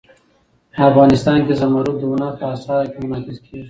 افغانستان 0.89 1.39
کې 1.45 1.53
زمرد 1.61 1.89
د 1.99 2.01
هنر 2.11 2.31
په 2.39 2.45
اثار 2.55 2.83
کې 2.93 2.99
منعکس 3.09 3.37
کېږي. 3.43 3.59